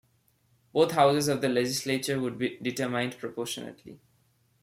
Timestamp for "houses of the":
0.93-1.47